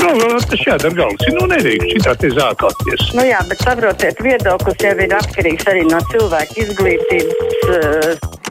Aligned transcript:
nu, 0.00 0.12
galvā 0.20 0.40
tas 0.50 0.64
jādara 0.66 0.94
galvas. 1.00 1.28
Nu, 1.36 1.46
nedrīkst 1.50 1.92
šitā 1.96 2.14
te 2.22 2.32
zākāties. 2.36 3.04
Nu 3.18 3.26
jā, 3.26 3.42
bet 3.50 3.62
saprotiet, 3.64 4.22
viedoklis 4.24 4.82
jau 4.84 4.94
ir 5.04 5.14
atkarīgs 5.18 5.68
arī 5.72 5.84
no 5.90 6.00
cilvēka 6.12 6.60
izglītības. 6.64 7.62
Uh... 7.70 8.42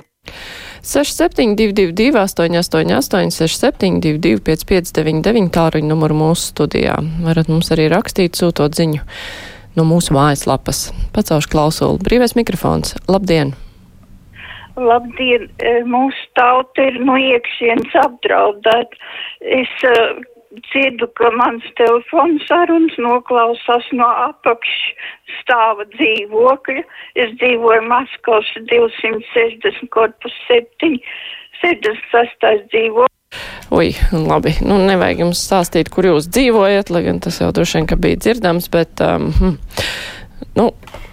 6722, 0.85 2.13
888, 2.13 3.31
672, 3.33 4.37
559, 4.45 5.49
tāruņa 5.55 5.89
numuru 5.89 6.17
mūsu 6.19 6.51
studijā. 6.51 6.99
Varat 7.25 7.49
mums 7.49 7.71
arī 7.73 7.87
rakstīt, 7.89 8.37
sūtot 8.37 8.77
ziņu 8.77 9.01
no 9.75 9.85
mūsu 9.89 10.13
mājaslapas. 10.15 10.91
Pacaušu 11.15 11.49
klausulu. 11.51 11.97
Brīvais 12.05 12.37
mikrofons. 12.37 12.93
Labdien! 13.09 13.55
Labdien! 14.77 15.49
E, 15.57 15.73
mūsu 15.89 16.29
tauta 16.37 16.85
ir 16.85 17.01
no 17.07 17.17
iekšienes 17.17 17.95
apdraudēta. 18.03 19.01
Es 19.41 19.73
uh, 19.89 20.21
dzirdu, 20.59 21.07
ka 21.19 21.31
mans 21.37 21.65
telefons 21.79 22.45
sarunas 22.49 22.95
noklausās 23.01 23.87
no 23.97 24.07
apakšstāva 24.27 25.87
dzīvokļa. 25.95 26.85
Es 27.23 27.33
dzīvoju 27.39 27.87
Maskavas 27.89 28.51
260 28.71 29.91
korpus 29.95 30.37
7, 30.49 30.97
76 31.63 32.65
dzīvokļa. 32.73 33.11
Ui, 33.75 33.91
labi, 34.11 34.53
nu 34.63 34.77
nevajag 34.85 35.25
jums 35.25 35.41
stāstīt, 35.47 35.89
kur 35.91 36.07
jūs 36.07 36.29
dzīvojat, 36.29 36.91
lai 36.93 37.01
gan 37.07 37.19
tas 37.23 37.41
jau 37.41 37.49
droši 37.55 37.79
vien, 37.79 37.87
ka 37.89 37.97
bija 37.99 38.19
dzirdams, 38.21 38.69
bet, 38.71 39.01
um, 39.03 39.31
hm, 39.35 39.57
nu, 40.59 40.69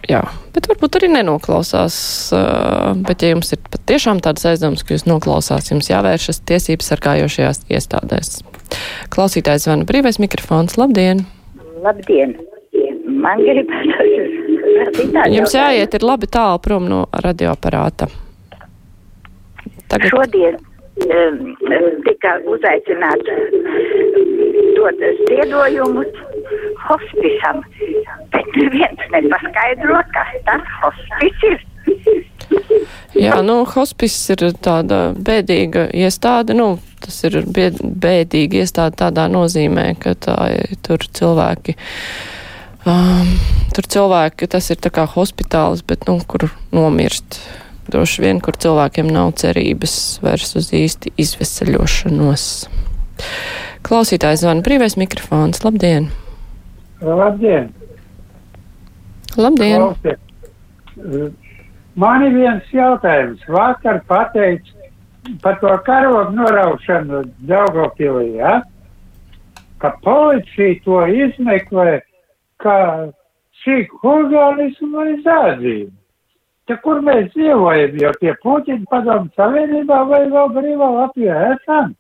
jā, 0.07 0.21
bet 0.55 0.69
varbūt 0.71 1.01
arī 1.01 1.09
nenoklausās, 1.17 1.97
uh, 2.37 2.93
bet 3.09 3.25
ja 3.25 3.33
jums 3.33 3.55
ir 3.57 3.63
patiešām 3.73 4.21
tāds 4.23 4.45
aizdoms, 4.53 4.85
ka 4.85 4.95
jūs 4.95 5.09
noklausās, 5.09 5.73
jums 5.73 5.91
jāvēršas 5.91 6.45
tiesības 6.49 6.93
sargājošajās 6.93 7.65
iestādēs. 7.73 8.43
Klausītājs 9.13 9.67
zvana 9.67 9.87
brīvais 9.89 10.19
mikrofons. 10.23 10.79
Labdien! 10.81 11.27
Labdien! 11.85 12.37
Man 13.23 13.43
gribētu. 13.45 14.03
Jums 15.31 15.55
jāiet 15.55 15.95
ir 15.95 16.05
labi 16.07 16.27
tālu 16.33 16.59
prom 16.65 16.89
no 16.91 17.05
radioaparāta. 17.25 18.09
Tagad... 19.93 20.09
Šodien 20.09 20.57
um, 20.57 21.53
tika 22.07 22.39
uzaicināts 22.51 23.29
dot 24.79 25.05
ziedojumus 25.29 26.23
hospisam, 26.87 27.61
bet 28.33 28.57
neviens 28.57 29.05
nepaskaidro, 29.15 30.01
kas 30.17 30.33
tas 30.49 30.73
hospis 30.81 31.47
ir. 31.51 31.61
Jā, 33.19 33.43
nu, 33.45 33.59
hospis 33.69 34.15
ir 34.33 34.45
tāda 34.65 35.13
bēdīga 35.13 35.89
iestāde, 36.01 36.57
nu, 36.57 36.79
tas 37.05 37.19
ir 37.29 37.43
bēdīgi 37.45 38.63
iestāde 38.63 38.97
tādā 39.03 39.27
nozīmē, 39.29 39.91
ka 40.01 40.15
tā, 40.17 40.37
tur 40.87 41.05
cilvēki. 41.05 41.77
Um, 42.89 43.35
tur 43.77 43.87
cilvēki, 43.95 44.49
tas 44.51 44.71
ir 44.73 44.81
tā 44.83 44.91
kā 44.95 45.05
hospitāls, 45.13 45.85
bet, 45.87 46.09
nu, 46.09 46.17
kur 46.27 46.49
nomirst. 46.75 47.43
Droši 47.93 48.25
vien, 48.25 48.41
kur 48.41 48.57
cilvēkiem 48.57 49.11
nav 49.13 49.35
cerības 49.43 49.95
vairs 50.23 50.55
uz 50.57 50.71
īsti 50.73 51.13
izveseļošanos. 51.21 52.49
Klausītājs 53.85 54.45
zvana 54.45 54.65
brīvais 54.65 54.97
mikrofons. 54.97 55.61
Labdien! 55.67 56.09
Labdien! 57.03 57.73
Labdien! 59.37 59.83
Klausiet. 59.83 61.42
Man 61.95 62.25
ir 62.25 62.37
viens 62.37 62.69
jautājums. 62.73 63.43
Vakar 63.49 64.01
pateicu, 64.09 64.73
par 65.43 65.59
to 65.61 65.73
karogu 65.87 66.33
noraušanu 66.37 67.25
Daugavpilī, 67.49 68.37
ja? 68.41 68.61
ka 69.83 69.91
policija 70.05 70.79
to 70.85 71.01
izmeklē 71.11 72.01
kā 72.63 72.77
šī 73.63 73.81
huligānismu 73.99 74.93
vai 74.95 75.17
zādzību. 75.25 75.91
Te, 76.71 76.77
kur 76.85 77.01
mēs 77.03 77.33
dzīvojam, 77.35 77.97
jau 77.99 78.13
pie 78.21 78.35
Puķina 78.45 78.87
padomu 78.91 79.33
savienībā 79.35 80.05
vai 80.07 80.21
vēl 80.31 80.53
brīvā 80.55 80.91
Latvijā 81.01 81.41
esam? 81.57 81.97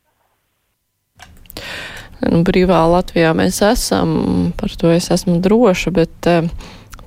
Nu, 2.22 2.44
brīvā 2.46 2.78
Latvijā 2.92 3.32
mēs 3.34 3.58
esam, 3.66 4.14
par 4.54 4.70
to 4.78 4.94
es 4.94 5.10
esmu 5.10 5.40
droša, 5.42 5.90
bet 5.98 6.30
uh, 6.30 6.46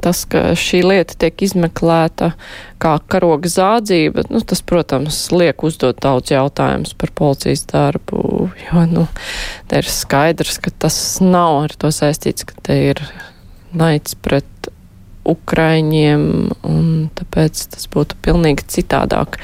tas, 0.05 0.21
ka 0.29 0.53
šī 0.59 0.83
lieta 0.85 1.17
tiek 1.25 1.43
izmeklēta 1.47 2.31
kā 2.81 2.95
karoga 3.11 3.49
zādzība, 3.51 4.27
nu, 4.29 4.41
tas, 4.45 4.61
protams, 4.65 5.19
liek 5.33 5.65
uzdot 5.65 5.99
daudz 6.05 6.33
jautājumus 6.35 6.93
par 6.99 7.13
policijas 7.17 7.65
darbu, 7.71 8.49
jo, 8.67 8.87
nu, 8.91 9.07
te 9.71 9.81
ir 9.81 9.89
skaidrs, 9.89 10.61
ka 10.61 10.73
tas 10.85 10.97
nav 11.23 11.63
ar 11.65 11.77
to 11.81 11.93
saistīts, 11.93 12.45
ka 12.47 12.57
te 12.69 12.81
ir 12.93 13.01
naids 13.75 14.17
pret 14.21 14.45
Ukraiņiem, 15.25 16.25
un 16.69 16.89
tāpēc 17.17 17.63
tas 17.73 17.87
būtu 17.89 18.17
pilnīgi 18.25 18.67
citādāk 18.77 19.39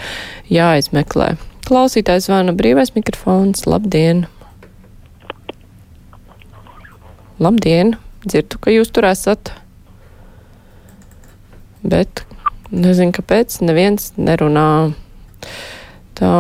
jāizmeklē. 0.53 1.33
Klausītājs 1.65 2.27
zvana 2.27 2.53
brīvais 2.57 2.93
mikrofons. 2.93 3.65
Labdien! 3.65 4.27
Labdien! 7.41 7.95
Dzirdu, 8.21 8.59
ka 8.61 8.73
jūs 8.73 8.91
tur 8.93 9.07
esat 9.09 9.53
bet 11.83 12.23
nezinu, 12.71 13.13
kāpēc 13.15 13.59
neviens 13.65 14.11
nerunā. 14.17 14.93
Tā, 16.17 16.31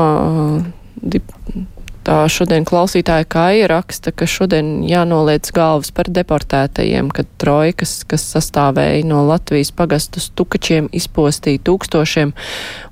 tā 2.05 2.17
šodien 2.31 2.65
klausītāja 2.67 3.27
Kāja 3.31 3.67
raksta, 3.71 4.13
ka 4.13 4.27
šodien 4.29 4.81
jānoliec 4.87 5.49
galvas 5.55 5.91
par 5.95 6.09
deportētajiem, 6.13 7.11
kad 7.13 7.29
trojkas, 7.41 8.01
kas 8.09 8.25
sastāvēja 8.35 9.03
no 9.09 9.23
Latvijas 9.27 9.73
pagastu 9.75 10.23
stukačiem, 10.23 10.89
izpostīja 10.93 11.63
tūkstošiem 11.67 12.33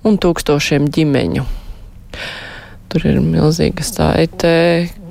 un 0.06 0.22
tūkstošiem 0.22 0.90
ģimeņu. 0.96 1.48
Tur 2.90 3.04
ir 3.06 3.20
milzīga 3.22 3.86
saite, 3.86 4.52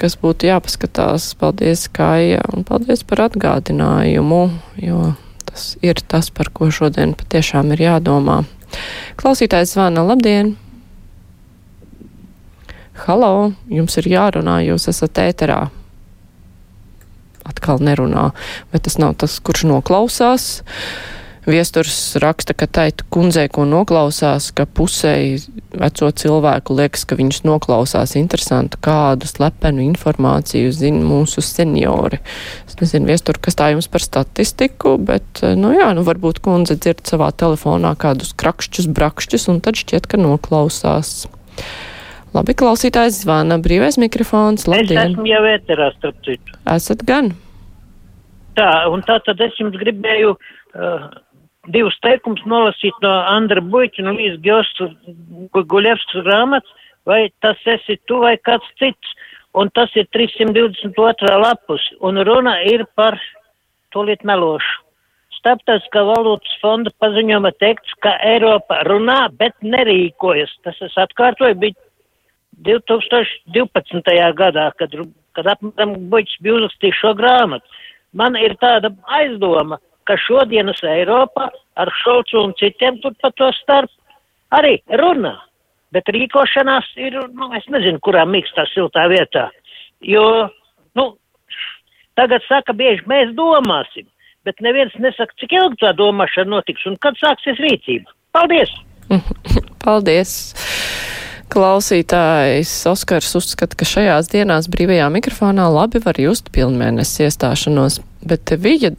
kas 0.00 0.16
būtu 0.18 0.48
jāpaskatās. 0.48 1.30
Paldies, 1.38 1.86
Kāja, 1.94 2.42
un 2.50 2.66
paldies 2.66 3.04
par 3.06 3.28
atgādinājumu, 3.28 4.40
jo 4.82 5.12
tas 5.48 5.74
ir 5.82 6.00
tas, 6.04 6.30
par 6.30 6.52
ko 6.54 6.70
šodien 6.74 7.16
patiešām 7.18 7.72
ir 7.74 7.84
jādomā. 7.88 8.42
Klausītājs 9.18 9.74
zvana, 9.74 10.04
labdien! 10.06 10.56
Halo, 12.98 13.52
jums 13.70 13.94
ir 14.00 14.08
jārunā, 14.10 14.58
jūs 14.66 14.88
esat 14.90 15.20
ēterā. 15.22 15.60
Atkal 17.48 17.78
nerunā, 17.80 18.32
bet 18.72 18.84
tas 18.88 18.98
nav 19.00 19.14
tas, 19.22 19.38
kurš 19.40 19.64
noklausās. 19.70 20.48
Viesturs 21.48 21.96
raksta, 22.20 22.52
ka 22.52 22.66
tai 22.68 22.90
kundzei, 23.08 23.46
ko 23.48 23.62
noklausās, 23.64 24.50
ka 24.52 24.66
pusēji 24.68 25.38
veco 25.72 26.10
cilvēku 26.20 26.74
liekas, 26.76 27.06
ka 27.08 27.16
viņus 27.16 27.40
noklausās 27.48 28.12
interesanti, 28.20 28.76
kādu 28.84 29.24
slepenu 29.30 29.80
informāciju 29.86 30.74
zina 30.76 31.00
mūsu 31.08 31.40
seniori. 31.44 32.20
Es 32.68 32.76
nezinu, 32.82 33.08
viestur, 33.08 33.40
kas 33.40 33.56
tā 33.56 33.70
jums 33.72 33.88
par 33.88 34.04
statistiku, 34.04 34.98
bet, 35.00 35.40
nu 35.56 35.72
jā, 35.72 35.88
nu 35.96 36.04
varbūt 36.04 36.42
kundze 36.44 36.76
dzird 36.76 37.06
savā 37.08 37.30
telefonā 37.32 37.94
kādus 37.96 38.34
krakšķus, 38.36 38.90
brakšķus, 38.98 39.48
un 39.48 39.62
tad 39.64 39.80
šķiet, 39.80 40.08
ka 40.10 40.20
noklausās. 40.20 41.30
Labi, 42.36 42.52
klausītājs 42.60 43.22
zvana, 43.22 43.56
brīvais 43.64 43.96
mikrofons, 43.96 44.68
labdien. 44.68 45.00
Es 45.00 45.14
esmu 45.14 45.24
jau 45.30 45.40
ēterā, 45.48 45.88
starp 45.96 46.20
citu. 46.28 46.58
Esat 46.68 47.08
gan. 47.08 47.32
Tā, 48.58 48.68
un 48.92 49.00
tā 49.08 49.16
tad 49.24 49.40
es 49.46 49.56
jums 49.56 49.80
gribēju 49.80 50.34
uh, 50.34 51.08
divus 51.74 51.96
teikumus 52.04 52.42
nolasīt 52.48 52.96
no 53.04 53.12
Andra 53.30 53.62
Buļķa 53.62 54.04
un 54.04 54.18
Līs 54.18 54.36
Gjostu 54.44 54.90
Guļevskas 55.54 56.26
grāmatas, 56.26 56.74
vai 57.08 57.28
tas 57.44 57.60
esi 57.66 57.98
tu 58.08 58.22
vai 58.24 58.36
kāds 58.36 58.68
cits. 58.80 59.16
Un 59.58 59.70
tas 59.74 59.90
ir 59.96 60.04
322. 60.14 61.30
lapus, 61.40 61.82
un 62.04 62.20
runa 62.22 62.58
ir 62.68 62.84
par 62.94 63.16
tūlīt 63.94 64.22
melošu. 64.28 64.84
Starptautiskā 65.38 66.02
valūtas 66.04 66.58
fonda 66.60 66.92
paziņojuma 67.00 67.54
teikts, 67.62 67.94
ka 68.04 68.12
Eiropa 68.26 68.82
runā, 68.86 69.20
bet 69.40 69.54
nerīkojas. 69.62 70.52
Tas 70.66 70.78
es 70.84 70.94
atkārtoju, 71.00 71.56
bija 71.62 71.78
2012. 72.66 74.14
gadā, 74.38 74.68
kad, 74.78 74.94
kad 75.38 75.50
apmēram 75.54 75.96
Buļķis 76.12 76.42
bija 76.44 76.58
uzrakstījis 76.58 77.00
šo 77.00 77.14
grāmatu. 77.18 77.78
Man 78.18 78.36
ir 78.40 78.56
tāda 78.60 78.90
aizdoma, 79.18 79.78
ka 80.08 80.16
šodienas 80.24 80.80
Eiropa 80.88 81.50
ar 81.78 81.92
Šolcu 82.02 82.40
un 82.40 82.54
citiem 82.58 82.98
tur 83.02 83.14
pa 83.20 83.30
to 83.36 83.50
starp 83.60 83.92
arī 84.56 84.78
runā. 85.00 85.36
Bet 85.94 86.08
rīkošanās 86.12 86.90
ir, 87.00 87.16
nu, 87.32 87.48
es 87.56 87.64
nezinu, 87.72 88.00
kurā 88.04 88.26
mīkstā 88.28 88.66
siltā 88.74 89.06
vietā. 89.08 89.46
Jo, 90.04 90.48
nu, 90.98 91.06
tagad 92.18 92.44
saka 92.48 92.74
bieži, 92.76 93.06
mēs 93.08 93.32
domāsim, 93.38 94.08
bet 94.44 94.60
neviens 94.64 94.92
nesaka, 95.00 95.32
cik 95.40 95.56
ilgi 95.56 95.80
tā 95.84 95.94
domāšana 95.96 96.58
notiks 96.58 96.84
un 96.90 96.98
kad 97.00 97.16
sāksies 97.20 97.60
rīcība. 97.64 98.12
Paldies! 98.36 98.74
Paldies! 99.84 100.34
Klausītājs 101.48 102.70
Oskars 102.90 103.32
uzskata, 103.38 103.78
ka 103.80 103.86
šajās 103.88 104.28
dienās 104.28 104.68
brīvajā 104.68 105.06
mikrofonā 105.14 105.70
labi 105.72 106.02
var 106.04 106.20
just 106.20 106.50
pilnmēnesis 106.52 107.24
iestāšanos, 107.24 108.02
bet 108.28 108.52
viņa 108.52 108.92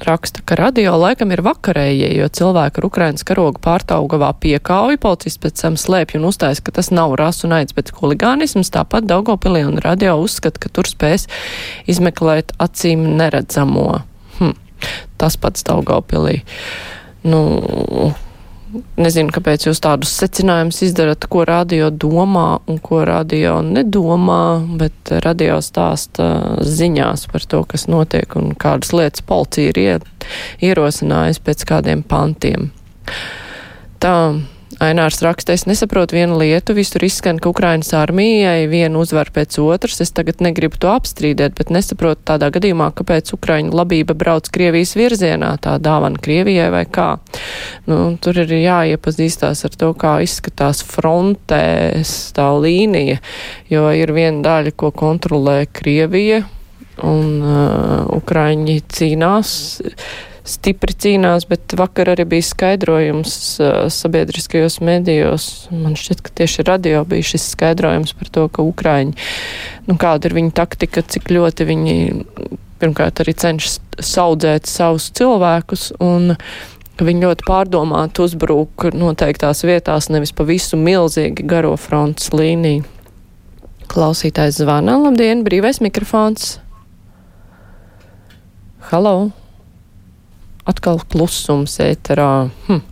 raksta, 0.00 0.42
ka 0.44 0.56
radio 0.58 0.94
laikam 0.98 1.32
ir 1.34 1.42
vakarējie, 1.44 2.08
jo 2.18 2.28
cilvēki 2.38 2.80
ar 2.80 2.86
Ukrainas 2.88 3.26
karogu 3.26 3.60
pārtaugavā 3.62 4.32
piekauja, 4.42 5.00
policists 5.02 5.40
pēc 5.42 5.60
tam 5.60 5.78
slēpj 5.80 6.18
un 6.18 6.26
uzstājas, 6.30 6.62
ka 6.64 6.74
tas 6.74 6.90
nav 6.94 7.14
rasu 7.20 7.50
naids, 7.50 7.74
bet 7.76 7.92
huligānisms. 7.98 8.72
Tāpat 8.74 9.06
Daugopilī 9.10 9.64
un 9.68 9.78
radio 9.84 10.16
uzskata, 10.22 10.62
ka 10.62 10.72
tur 10.72 10.88
spēs 10.90 11.28
izmeklēt 11.90 12.54
acīm 12.62 13.04
neredzamo. 13.20 14.02
Hm. 14.40 14.56
Tas 15.20 15.38
pats 15.38 15.66
Daugopilī. 15.68 16.40
Nu, 17.22 17.42
Nezinu, 18.72 19.28
kāpēc 19.34 19.66
jūs 19.66 19.82
tādus 19.84 20.14
secinājumus 20.16 20.78
izdarat, 20.86 21.26
ko 21.28 21.42
radio 21.48 21.90
domā 21.92 22.62
un 22.70 22.78
ko 22.80 23.02
radio 23.04 23.58
nedomā, 23.66 24.62
bet 24.80 25.12
radio 25.26 25.58
stāsta 25.60 26.28
ziņās 26.64 27.26
par 27.32 27.44
to, 27.44 27.62
kas 27.68 27.84
notiek 27.92 28.36
un 28.40 28.54
kādas 28.56 28.94
lietas 28.96 29.24
policija 29.28 29.74
ir 29.74 30.06
ierosinājusi 30.64 31.44
pēc 31.44 31.66
kādiem 31.68 32.04
pantiem. 32.08 32.70
Tā 34.00 34.16
Ainārs 34.80 35.20
raksta, 35.24 35.52
es 35.52 35.66
nesaprotu 35.68 36.16
vienu 36.16 36.38
lietu, 36.40 36.72
visur 36.76 37.04
izskan, 37.04 37.36
ka 37.42 37.50
Ukrainas 37.52 37.90
armijai 37.96 38.64
vienu 38.70 39.02
uzvar 39.04 39.28
pēc 39.34 39.58
otras, 39.60 40.00
es 40.00 40.12
tagad 40.16 40.40
negribu 40.44 40.78
to 40.80 40.88
apstrīdēt, 40.92 41.56
bet 41.58 41.72
nesaprotu 41.74 42.24
tādā 42.30 42.48
gadījumā, 42.54 42.88
kāpēc 42.96 43.34
Ukraiņu 43.36 43.74
labība 43.76 44.16
brauc 44.18 44.48
Krievijas 44.54 44.94
virzienā, 44.96 45.52
tā 45.62 45.76
dāvana 45.82 46.20
Krievijai 46.22 46.70
vai 46.72 46.84
kā. 46.88 47.10
Nu, 47.90 48.00
tur 48.22 48.40
ir 48.44 48.54
jāiepazīstās 48.56 49.64
ar 49.68 49.76
to, 49.76 49.92
kā 49.98 50.16
izskatās 50.24 50.80
frontēs 50.86 52.32
tā 52.36 52.48
līnija, 52.56 53.20
jo 53.72 53.86
ir 53.92 54.16
viena 54.16 54.40
daļa, 54.46 54.76
ko 54.76 54.92
kontrolē 54.96 55.66
Krievija, 55.68 56.44
un 57.02 57.40
uh, 57.40 58.04
Ukraiņi 58.14 58.82
cīnās 58.92 59.56
stipri 60.48 60.94
cīnās, 60.98 61.46
bet 61.50 61.74
vakar 61.78 62.12
arī 62.14 62.26
bija 62.34 62.46
skaidrojums 62.46 63.34
uh, 63.62 63.86
sabiedriskajos 63.92 64.80
medijos. 64.82 65.48
Man 65.70 65.94
šķiet, 65.98 66.22
ka 66.24 66.34
tieši 66.42 66.66
radio 66.66 67.04
bija 67.08 67.32
šis 67.32 67.52
skaidrojums 67.54 68.14
par 68.18 68.32
to, 68.34 68.48
ka 68.52 68.66
Ukraiņi, 68.66 69.14
nu 69.88 69.98
kāda 70.00 70.28
ir 70.28 70.38
viņa 70.38 70.54
taktika, 70.58 71.04
cik 71.06 71.30
ļoti 71.30 71.68
viņi 71.68 71.96
pirmkārt 72.82 73.22
arī 73.22 73.34
cenšas 73.38 73.78
saudzēt 74.02 74.66
savus 74.66 75.10
cilvēkus 75.14 75.92
un 76.02 76.34
viņi 77.02 77.24
ļoti 77.24 77.46
pārdomāt 77.46 78.18
uzbruk 78.22 78.88
noteiktās 78.94 79.62
vietās, 79.66 80.10
nevis 80.12 80.34
pa 80.34 80.46
visu 80.46 80.78
milzīgi 80.78 81.46
garo 81.48 81.76
frontes 81.80 82.32
līniju. 82.34 82.84
Klausītājs 83.92 84.62
zvana, 84.62 84.96
labdien, 85.02 85.44
brīvais 85.46 85.82
mikrofons. 85.84 86.56
Halo! 88.90 89.41
Atkal 90.68 91.02
klusums 91.12 91.78
ēterā. 91.82 92.50
Hm. 92.68 92.82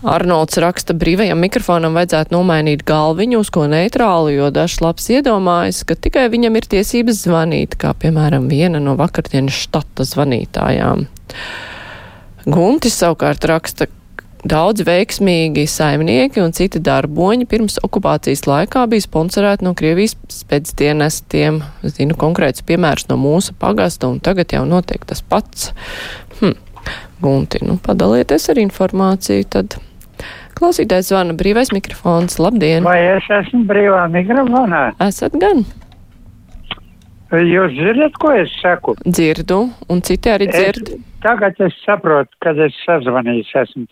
Arnolds 0.00 0.56
raksta, 0.56 0.94
brīvajam 0.96 1.42
mikrofonam 1.44 1.98
vajadzētu 1.98 2.32
nomainīt 2.32 2.86
galviņu 2.88 3.42
uz 3.42 3.50
ko 3.52 3.66
neitrālu, 3.68 4.30
jo 4.32 4.48
dažs 4.54 4.78
labs 4.80 5.10
iedomājas, 5.12 5.82
ka 5.84 5.92
tikai 5.92 6.24
viņam 6.32 6.56
ir 6.56 6.68
tiesības 6.72 7.20
zvanīt, 7.26 7.76
kā 7.80 7.92
piemēram 8.00 8.48
viena 8.48 8.80
no 8.80 8.96
vakardienas 8.96 9.58
štata 9.66 10.06
zvanītājām. 10.08 11.04
Guntis 12.48 12.96
savukārt 12.96 13.44
raksta, 13.44 13.90
Daudz 14.40 14.80
veiksmīgi 14.88 15.66
saimnieki 15.68 16.40
un 16.40 16.54
citi 16.56 16.80
darboņi 16.80 17.44
pirms 17.50 17.76
okupācijas 17.84 18.46
laikā 18.48 18.86
bija 18.88 19.04
sponsorēti 19.04 19.66
no 19.66 19.74
Krievijas 19.76 20.14
spēcdienestiem. 20.32 21.58
Zinu 21.84 22.16
konkrēts 22.16 22.64
piemērs 22.64 23.10
no 23.10 23.18
mūsu 23.20 23.52
pagasta, 23.60 24.08
un 24.08 24.16
tagad 24.24 24.54
jau 24.56 24.64
notiek 24.64 25.04
tas 25.04 25.20
pats. 25.20 25.74
Hm. 26.40 26.56
Gunti, 27.20 27.60
nu 27.68 27.76
padalieties 27.84 28.48
ar 28.48 28.62
informāciju 28.62 29.44
tad. 29.52 29.76
Klausītājs 30.56 31.12
zvana 31.12 31.36
brīvais 31.36 31.74
mikrofons. 31.76 32.40
Labdien! 32.40 32.88
Vai 32.88 32.98
es 33.18 33.28
esmu 33.42 33.66
brīvā 33.68 34.06
mikrofonā? 34.12 34.86
Esat 35.04 35.36
gan. 35.40 35.66
Jūs 37.30 37.76
dzirdat, 37.76 38.16
ko 38.18 38.32
es 38.34 38.50
saku? 38.58 38.96
Dzirdu, 39.04 39.66
un 39.92 40.00
citi 40.02 40.32
arī 40.32 40.48
dzird. 40.50 40.88
Es, 40.96 41.04
tagad 41.22 41.60
es 41.62 41.76
saprotu, 41.84 42.32
kad 42.42 42.58
es 42.58 42.74
sazvanījis 42.86 43.52
esmu. 43.60 43.84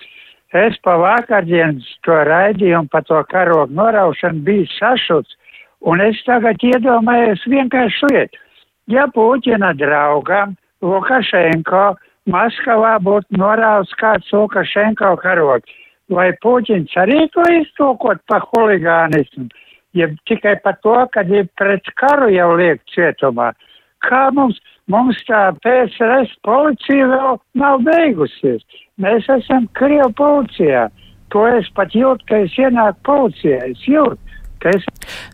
Es 0.56 0.78
pa 0.80 0.94
vakardienas 0.96 1.84
to 2.06 2.14
raidījumu, 2.24 2.88
pa 2.88 3.02
to 3.04 3.20
karogu 3.28 3.74
noraušanu 3.76 4.40
biju 4.46 4.68
sašuts, 4.78 5.36
un 5.84 6.00
es 6.00 6.22
tagad 6.24 6.62
iedomājos 6.64 7.44
vienkārši 7.44 8.08
lietu. 8.12 8.40
Ja 8.88 9.04
Puķina 9.12 9.74
draugam 9.76 10.56
Lukašenko 10.80 11.98
Maskavā 12.32 12.96
būtu 13.04 13.36
norauts 13.36 13.92
kāds 14.00 14.32
Lukašenko 14.32 15.16
karogs, 15.20 15.68
vai 16.08 16.32
Puķins 16.40 16.96
arī 16.96 17.28
to 17.36 17.44
iztulkot 17.60 18.24
pa 18.24 18.40
huligānismu, 18.48 19.50
ja 19.92 20.08
tikai 20.24 20.56
par 20.64 20.80
to, 20.80 20.96
ka 21.12 21.28
ir 21.28 21.48
pret 21.60 21.84
karu 22.00 22.32
jau 22.32 22.54
liek 22.56 22.80
cietumā. 22.94 23.52
Kā 24.00 24.30
mums, 24.32 24.56
mums 24.88 25.20
tā 25.28 25.50
PSRS 25.60 26.32
policija 26.40 27.12
vēl 27.12 27.40
nav 27.52 27.82
beigusies. 27.84 28.64
Mēs 28.98 29.28
esam 29.30 29.68
Krievu 29.78 30.10
policijā. 30.18 30.88
To 31.34 31.44
es 31.46 31.68
pat 31.76 31.92
jūtu, 31.94 32.24
ka 32.28 32.42
es 32.46 32.54
ienāku 32.58 32.98
policijā. 33.06 33.60
Es 33.70 33.84
jūtu. 33.86 34.18
Es... 34.66 34.86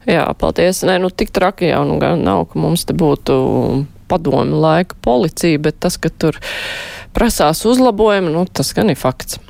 Jā, 0.09 0.27
paldies. 0.37 0.83
Nē, 0.85 0.99
nu 1.01 1.09
tik 1.09 1.33
traki 1.33 1.71
jau 1.71 1.85
nu 1.89 1.97
gan 2.03 2.25
nav, 2.27 2.45
ka 2.51 2.61
mums 2.61 2.85
te 2.85 2.97
būtu 2.97 3.37
padomu 4.11 4.61
laika 4.61 4.99
policija, 5.05 5.61
bet 5.65 5.81
tas, 5.81 5.97
ka 5.97 6.11
tur 6.13 6.37
prasās 7.17 7.65
uzlabojumi, 7.65 8.35
nu 8.35 8.45
tas 8.51 8.75
gan 8.77 8.93
ir 8.93 9.01
fakts. 9.01 9.41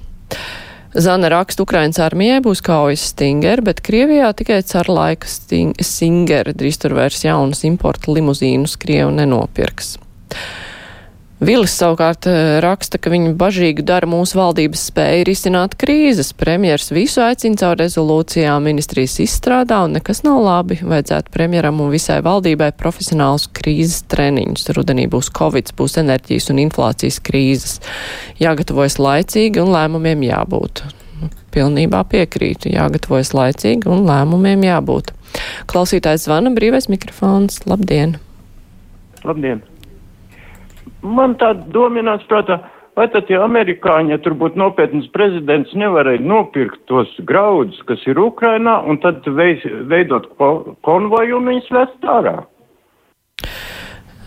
Zana 0.94 1.26
raksta, 1.32 1.64
Ukrainas 1.64 1.98
armijai 1.98 2.38
būs 2.44 2.60
kaujas 2.62 3.08
stingeri, 3.10 3.64
bet 3.66 3.82
Krievijā 3.82 4.28
tikai 4.38 4.60
car 4.62 4.86
laika 4.86 5.26
stingeri. 5.26 6.54
Drīz 6.54 6.78
tur 6.78 6.94
vairs 6.94 7.24
jaunas 7.24 7.64
importa 7.66 8.14
limuzīnus 8.14 8.76
Krievu 8.78 9.10
nenopirks. 9.16 9.96
Vilis 11.44 11.74
savukārt 11.76 12.24
eh, 12.30 12.58
raksta, 12.64 12.96
ka 12.96 13.10
viņa 13.12 13.34
bažīgi 13.36 13.82
dara 13.84 14.08
mūsu 14.08 14.38
valdības 14.38 14.86
spēju 14.88 15.26
risināt 15.28 15.74
krīzes. 15.76 16.30
Premjers 16.40 16.88
visu 16.94 17.20
aicina 17.20 17.58
caur 17.60 17.76
rezolūcijām, 17.82 18.64
ministrijas 18.64 19.18
izstrādā 19.20 19.82
un 19.84 19.98
nekas 19.98 20.22
nav 20.24 20.40
labi. 20.40 20.78
Vajadzētu 20.80 21.34
premjeram 21.34 21.82
un 21.84 21.90
visai 21.92 22.20
valdībai 22.24 22.70
profesionālus 22.80 23.50
krīzes 23.58 24.06
treniņus. 24.14 24.70
Rudenī 24.78 25.04
būs 25.12 25.28
covid, 25.36 25.74
būs 25.76 25.98
enerģijas 26.00 26.48
un 26.54 26.62
inflācijas 26.64 27.20
krīzes. 27.26 27.76
Jāgatavojas 28.40 28.96
laicīgi 29.02 29.60
un 29.60 29.74
lēmumiem 29.74 30.24
jābūt. 30.30 30.86
Pilnībā 31.52 32.06
piekrītu. 32.14 32.72
Jāgatavojas 32.72 33.34
laicīgi 33.36 33.92
un 33.92 34.06
lēmumiem 34.08 34.64
jābūt. 34.70 35.12
Klausītājs 35.68 36.24
zvana 36.24 36.54
brīvais 36.56 36.88
mikrofons. 36.88 37.66
Labdien! 37.68 38.16
Labdien! 39.24 39.64
Man 41.04 41.36
tā 41.40 41.52
dominās 41.74 42.24
prātā, 42.30 42.58
vai 42.98 43.06
tad, 43.12 43.30
ja 43.30 43.42
amerikāņi, 43.44 44.14
ja 44.14 44.20
tur 44.22 44.36
būtu 44.40 44.58
nopietnas 44.60 45.06
prezidents, 45.14 45.74
nevarēja 45.78 46.22
nopirkt 46.24 46.84
tos 46.90 47.10
graudus, 47.28 47.80
kas 47.88 48.02
ir 48.08 48.20
Ukrainā, 48.22 48.80
un 48.88 49.00
tad 49.02 49.26
veidot 49.28 50.30
konvoju 50.86 51.40
un 51.40 51.52
viņus 51.52 51.72
vest 51.74 52.10
ārā? 52.16 52.38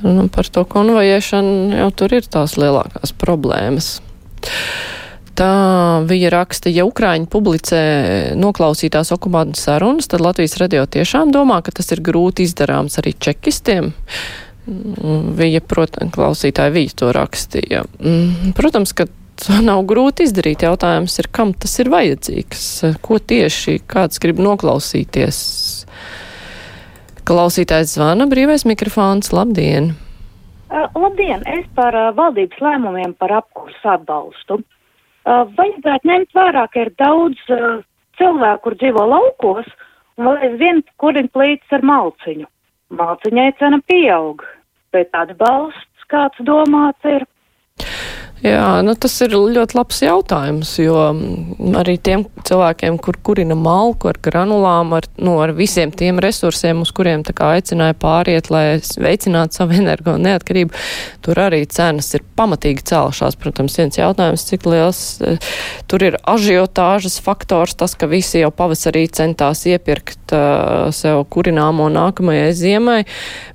Nu, 0.05 0.27
par 0.29 0.45
to 0.53 0.61
konvojēšanu 0.69 1.79
jau 1.79 1.87
tur 1.97 2.13
ir 2.19 2.27
tās 2.29 2.53
lielākās 2.61 3.15
problēmas. 3.17 3.95
Tā 5.37 6.01
viņa 6.09 6.29
raksta, 6.33 6.69
ja 6.73 6.85
Ukraiņi 6.85 7.27
publicē 7.29 7.81
noklausītās 8.41 9.11
okupantu 9.13 9.59
sarunas, 9.61 10.09
tad 10.09 10.21
Latvijas 10.25 10.57
radio 10.61 10.85
tiešām 10.89 11.33
domā, 11.33 11.59
ka 11.65 11.73
tas 11.77 11.93
ir 11.93 12.01
grūti 12.05 12.45
izdarāms 12.45 12.97
arī 13.01 13.13
čekistiem. 13.21 13.91
Viņa, 14.67 15.61
protams, 15.63 16.11
klausītāji, 16.11 16.73
viņa 16.75 16.95
to 16.99 17.11
rakstīja. 17.15 17.85
Mm, 18.03 18.51
protams, 18.57 18.91
ka 18.91 19.05
to 19.39 19.59
nav 19.63 19.85
grūti 19.87 20.25
izdarīt. 20.27 20.65
Jautājums 20.65 21.15
ir, 21.21 21.29
kam 21.31 21.53
tas 21.55 21.77
ir 21.79 21.91
vajadzīgs? 21.93 22.65
Ko 23.05 23.19
tieši 23.19 23.77
kāds 23.87 24.19
grib 24.23 24.41
noklausīties? 24.43 25.39
Klausītājs 27.27 27.95
zvana, 27.95 28.27
brīvais 28.31 28.67
mikrofons, 28.67 29.31
labdien! 29.35 29.93
Uh, 30.67 30.87
labdien! 30.99 31.43
Es 31.47 31.63
par 31.75 31.95
uh, 31.95 32.11
valdības 32.15 32.59
lēmumiem 32.63 33.13
par 33.19 33.37
apkursu 33.39 33.91
atbalstu. 33.93 34.59
Uh, 34.59 35.43
vajadzētu 35.55 36.07
ņemt 36.07 36.35
vērā, 36.35 36.65
ka 36.71 36.83
ir 36.83 36.91
daudz 36.99 37.39
uh, 37.51 37.81
cilvēku, 38.19 38.63
kur 38.65 38.77
dzīvo 38.79 39.07
laukos, 39.11 39.67
un 40.19 40.27
vēl 40.27 40.45
aizvien 40.49 40.83
kurina 40.99 41.31
plīts 41.31 41.75
ar 41.75 41.83
malciņu. 41.87 42.47
Malciņai 42.99 43.49
cena 43.59 43.79
pieaug 43.87 44.43
bet 44.95 45.15
atbalsts 45.17 46.07
kāds 46.11 46.39
domāts 46.47 47.07
ir? 47.07 47.25
Jā, 48.45 48.83
nu 48.85 48.93
tas 48.93 49.15
ir 49.25 49.33
ļoti 49.33 49.73
labs 49.73 49.97
jautājums, 50.03 50.75
jo 50.77 50.97
arī 51.79 51.95
tiem 51.97 52.27
cilvēkiem, 52.45 52.99
kur 53.01 53.17
kurina 53.25 53.55
malku 53.57 54.11
ar 54.11 54.19
granulām, 54.21 54.91
ar, 54.93 55.07
nu, 55.17 55.39
ar 55.41 55.55
visiem 55.57 55.89
tiem 55.89 56.21
resursiem, 56.21 56.83
uz 56.85 56.91
kuriem 56.93 57.23
tā 57.25 57.33
kā 57.37 57.55
aicināja 57.55 57.95
pāriet, 57.97 58.51
lai 58.53 58.77
veicinātu 58.77 59.57
savu 59.57 59.77
energo 59.81 60.13
neatkarību, 60.21 60.83
tur 61.25 61.41
arī 61.47 61.63
cenas 61.65 62.11
ir 62.13 62.25
pamatīgi 62.37 62.85
cēlušās. 62.91 63.39
Protams, 63.41 63.79
viens 63.81 63.97
jautājums, 63.97 64.45
cik 64.51 64.69
liels 64.69 65.01
eh, 65.25 65.49
tur 65.89 66.05
ir 66.05 66.19
ažiotāžas 66.29 67.17
faktors, 67.25 67.73
tas, 67.79 67.97
ka 67.97 68.09
visi 68.11 68.43
jau 68.43 68.51
pavasarī 68.53 69.07
centās 69.17 69.63
iepirkt 69.69 70.33
uh, 70.35 70.89
sev 70.93 71.23
kurināmo 71.33 71.87
nākamajai 71.93 72.51
ziemai, 72.57 72.99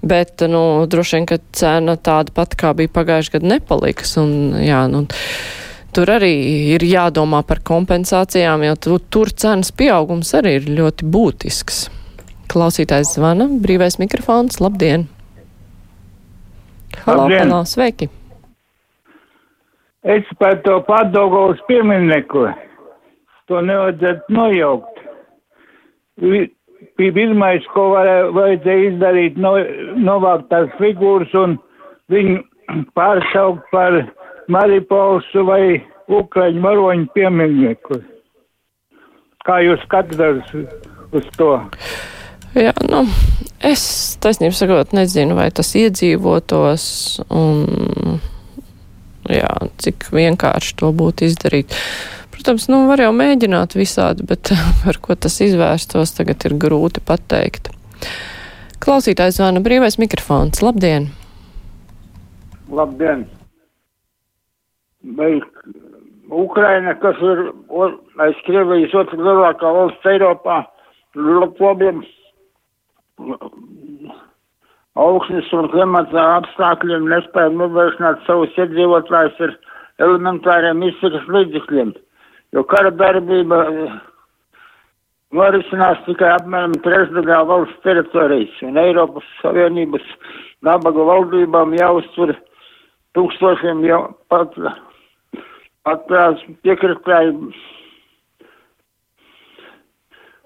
bet, 0.03 0.43
nu, 0.51 0.63
droši 0.91 1.19
vien, 1.19 1.29
ka 1.29 1.39
cena 1.55 1.95
tāda 1.95 2.35
pat 2.35 2.57
kā 2.59 2.73
bija 2.77 2.91
pagājuši 2.95 3.37
gadu 3.37 3.51
nepaliks. 3.53 4.17
Un, 4.23 4.33
jā, 4.63 4.72
jā, 4.73 4.83
nu, 4.91 5.05
tur 5.95 6.13
arī 6.17 6.33
ir 6.75 6.85
jādomā 6.87 7.43
par 7.47 7.63
kompensācijām, 7.67 8.65
jo 8.69 8.77
tu, 8.81 9.01
tur 9.13 9.33
cenas 9.33 9.73
pieaugums 9.77 10.33
arī 10.39 10.57
ir 10.61 10.71
ļoti 10.81 11.09
būtisks. 11.13 11.85
Klausītājs 12.53 13.15
zvana, 13.17 13.49
brīvais 13.65 13.99
mikrofons, 14.01 14.61
labdien! 14.61 15.07
Halo, 17.07 17.25
labdien. 17.25 17.49
halo, 17.49 17.63
sveiki! 17.69 18.11
Es 20.03 20.27
par 20.39 20.59
to 20.67 20.81
pārdaugaus 20.89 21.61
pieminieku. 21.69 22.49
To 23.51 23.61
nevajadzētu 23.63 24.35
nojaukt. 24.35 25.03
Pirmais, 26.99 27.67
ko 27.75 27.85
varē, 27.95 28.17
vajadzēja 28.35 28.89
izdarīt, 28.91 29.39
no, 29.41 29.55
novākt 30.03 30.49
tās 30.51 30.73
figūras 30.81 31.31
un 31.39 31.55
viņu 32.13 32.43
pārsaukt 32.99 33.65
par 33.73 34.03
Maripolsu 34.51 35.45
vai 35.47 35.83
Ukraiņu 36.11 36.63
varoņu 36.65 37.11
pieminekli. 37.15 38.01
Kā 39.47 39.59
jūs 39.63 39.83
skatāties 39.87 40.51
uz 41.15 41.29
to? 41.39 41.55
Jā, 42.53 42.75
nu, 42.85 43.05
es 43.65 43.83
taisnību 44.23 44.55
sakot 44.57 44.93
nezinu, 44.97 45.37
vai 45.39 45.49
tas 45.55 45.73
iedzīvotos 45.79 46.85
un 47.33 48.19
jā, 49.31 49.53
cik 49.83 50.11
vienkārši 50.13 50.77
to 50.83 50.93
būtu 50.95 51.31
izdarīt. 51.31 51.75
Protams, 52.33 52.69
nu, 52.73 52.85
var 52.91 53.01
jau 53.03 53.13
mēģināt 53.17 53.77
visādi, 53.79 54.27
bet 54.29 54.53
par 54.85 55.01
ko 55.03 55.17
tas 55.17 55.41
izvērstos, 55.45 56.15
tagad 56.19 56.45
ir 56.49 56.59
grūti 56.61 57.03
pateikt. 57.05 57.73
Klausītājs 58.83 59.39
zvana 59.39 59.63
brīvais 59.63 59.99
mikrofons. 60.03 60.63
Labdien! 60.63 61.13
Labdien! 62.73 63.29
Vai 65.03 65.41
Ukraina, 66.31 66.95
kas 67.01 67.19
ir 67.21 67.41
aiz 68.23 68.39
Krievijas 68.47 68.95
otra 68.95 69.19
lielākā 69.19 69.73
valsts 69.77 70.07
Eiropā, 70.09 70.63
lopobiem 71.19 72.03
augsnes 74.97 75.51
un 75.57 75.69
klimata 75.73 76.23
apstākļiem 76.39 77.09
nespēja 77.11 77.53
novēršanāt 77.57 78.23
savus 78.27 78.55
iedzīvotājus 78.61 79.43
ar 79.47 79.59
elementāriem 80.07 80.83
izsakas 80.89 81.29
līdzekļiem, 81.33 81.93
jo 82.57 82.65
kara 82.69 82.93
darbība 82.97 83.61
norisinās 85.37 86.01
tikai 86.07 86.33
apmēram 86.37 86.77
trešdaļā 86.85 87.43
valsts 87.49 87.85
teritorijas, 87.87 88.57
un 88.69 88.81
Eiropas 88.81 89.29
Savienības 89.41 90.05
nabaga 90.65 91.07
valdībām 91.09 91.77
jāuztur 91.79 92.35
tūkstošiem 93.17 93.85
jau 93.89 94.03
pat 94.33 94.57
atbrauc 95.89 96.43
piekritāji 96.63 97.33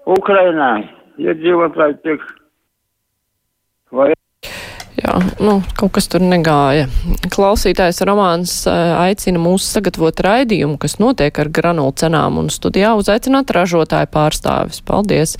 Ukrainai, 0.07 0.87
iedzīvotāji 1.19 1.97
tiek 2.05 2.23
vai. 3.91 4.13
Jā, 4.97 5.13
nu, 5.43 5.59
kaut 5.77 5.93
kas 5.97 6.07
tur 6.09 6.23
negāja. 6.25 6.87
Klausītājs 7.33 8.01
Romāns 8.07 8.53
aicina 8.67 9.41
mūs 9.41 9.67
sagatavot 9.75 10.23
raidījumu, 10.25 10.79
kas 10.81 10.97
notiek 10.97 11.37
ar 11.43 11.51
granulu 11.53 11.93
cenām 12.01 12.39
un 12.41 12.49
studijā 12.53 12.95
uzaicināt 12.97 13.53
ražotāju 13.53 14.09
pārstāvis. 14.15 14.81
Paldies! 14.87 15.37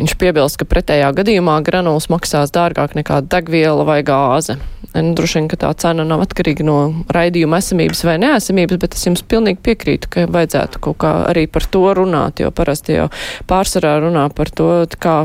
Viņš 0.00 0.14
piebilst, 0.16 0.56
ka 0.56 0.64
pretējā 0.64 1.10
gadījumā 1.12 1.58
granulas 1.66 2.06
maksās 2.08 2.52
dārgāk 2.54 2.94
nekā 2.96 3.18
degviela 3.28 3.84
vai 3.84 3.98
gāze. 4.06 4.56
Nu, 4.94 5.12
droši 5.14 5.38
vien, 5.38 5.48
ka 5.52 5.58
tā 5.60 5.72
cena 5.78 6.06
nav 6.08 6.22
atkarīga 6.24 6.64
no 6.64 6.78
raidījuma 7.12 7.60
esamības 7.60 8.00
vai 8.08 8.16
neesamības, 8.22 8.80
bet 8.80 8.96
es 8.96 9.04
jums 9.06 9.20
pilnīgi 9.28 9.60
piekrītu, 9.66 10.08
ka 10.10 10.24
vajadzētu 10.32 10.80
kaut 10.86 10.98
kā 11.04 11.12
arī 11.28 11.44
par 11.52 11.68
to 11.68 11.84
runāt, 12.00 12.40
jo 12.40 12.48
parasti 12.48 12.96
jau 12.96 13.10
pārsvarā 13.50 13.98
runā 14.06 14.24
par 14.34 14.50
to, 14.56 14.70
kā 14.96 15.18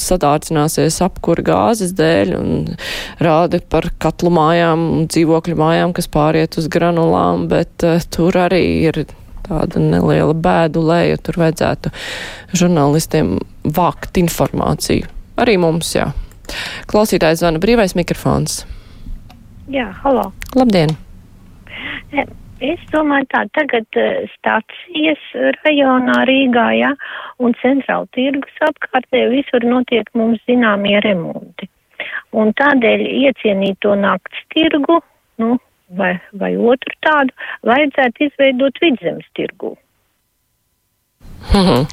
sadārcināsies 0.00 1.00
apkura 1.04 1.44
gāzes 1.44 1.92
dēļ 1.98 2.34
un 2.38 2.52
rāda 3.20 3.60
par 3.68 3.90
katlu 4.00 4.30
mājām 4.32 4.86
un 4.94 5.08
dzīvokļu 5.10 5.58
mājām, 5.58 5.94
kas 5.96 6.08
pāriet 6.12 6.56
uz 6.60 6.70
granulām, 6.72 7.48
bet 7.50 7.84
uh, 7.84 7.98
tur 8.14 8.38
arī 8.46 8.62
ir 8.86 9.02
tāda 9.50 9.82
neliela 9.82 10.34
bēdu 10.34 10.82
lēja, 10.86 11.20
tur 11.26 11.40
vajadzētu 11.42 11.92
žurnālistiem 12.56 13.38
vākt 13.76 14.20
informāciju. 14.20 15.10
Arī 15.40 15.56
mums, 15.60 15.94
jā. 15.96 16.10
Klausītājs 16.90 17.42
zvana 17.42 17.62
brīvais 17.62 17.96
mikrofons. 17.98 18.62
Jā, 19.70 19.90
halo. 20.02 20.30
Labdien! 20.58 20.96
E, 22.10 22.24
es 22.72 22.80
domāju, 22.90 23.28
tā 23.30 23.44
tagad 23.54 23.86
uh, 24.00 24.24
stācijas 24.34 25.22
rajonā 25.60 26.24
Rīgā, 26.28 26.66
jā, 26.80 26.90
un 27.38 27.54
centrāla 27.62 28.08
tirgus 28.16 28.64
apkārtē 28.66 29.28
visur 29.30 29.66
notiek 29.66 30.10
mums 30.18 30.42
zināmie 30.50 30.98
remonti. 31.06 31.70
Un 32.34 32.50
tādēļ 32.58 33.06
iecienīto 33.06 33.94
nakts 33.98 34.42
tirgu, 34.54 34.98
nu, 35.42 35.56
vai, 35.96 36.14
vai 36.32 36.54
otru 36.56 36.96
tādu, 37.04 37.34
vajadzētu 37.66 38.28
izveidot 38.28 38.82
vidzemes 38.82 39.26
tirgu. 39.38 39.76
Mhm. 41.50 41.86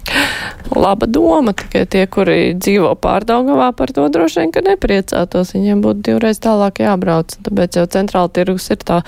Laba 0.75 1.07
doma, 1.07 1.53
tikai 1.55 1.85
tie, 1.89 2.05
kuri 2.11 2.53
dzīvo 2.59 2.91
pārdaugavā, 3.01 3.71
par 3.75 3.93
to 3.95 4.05
droši 4.11 4.43
vien, 4.43 4.51
ka 4.53 4.61
nepriecātos. 4.65 5.53
Viņiem 5.55 5.81
būtu 5.81 6.03
divreiz 6.11 6.41
tālāk 6.43 6.83
jābrauc. 6.83 7.37
Tāpēc 7.47 7.79
jau 7.79 7.85
centrāla 7.95 8.29
tirgus 8.33 8.69
ir 8.75 8.83
tā 8.83 9.01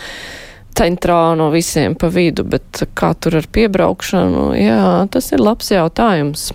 centrā 0.79 1.36
no 1.38 1.50
visiem 1.51 1.96
pa 2.00 2.08
vidu, 2.13 2.46
bet 2.48 2.84
kā 2.96 3.12
tur 3.19 3.39
ar 3.41 3.50
piebraukšanu, 3.51 4.46
jā, 4.58 4.84
tas 5.12 5.31
ir 5.36 5.43
labs 5.43 5.74
jautājums. 5.74 6.50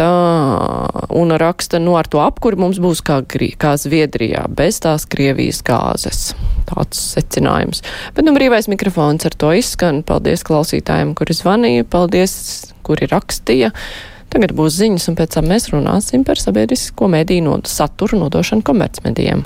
Un 0.00 1.34
raksta, 1.36 1.78
nu 1.82 1.96
ar 2.00 2.08
to 2.08 2.22
apkuri 2.24 2.56
mums 2.56 2.80
būs 2.80 3.02
kā, 3.04 3.20
kā 3.60 3.72
Zviedrijā, 3.76 4.46
bez 4.48 4.80
tās 4.80 5.04
Krievijas 5.04 5.60
gāzes. 5.66 6.32
Tāds 6.70 7.00
secinājums. 7.12 7.82
Bet 8.16 8.24
nu 8.24 8.32
brīvais 8.32 8.70
mikrofons 8.72 9.28
ar 9.28 9.36
to 9.36 9.52
izskan. 9.58 10.00
Paldies 10.06 10.46
klausītājiem, 10.48 11.12
kuri 11.18 11.36
zvanīja, 11.36 11.88
paldies, 11.92 12.34
kuri 12.86 13.10
rakstīja. 13.12 13.72
Tagad 14.32 14.54
būs 14.56 14.78
ziņas, 14.80 15.10
un 15.12 15.18
pēc 15.18 15.36
tam 15.36 15.50
mēs 15.52 15.68
runāsim 15.74 16.24
par 16.24 16.40
sabiedrisko 16.40 17.10
mediju 17.12 17.44
no 17.50 17.58
saturu 17.68 18.22
nodošanu 18.22 18.64
komercmedijiem. 18.64 19.44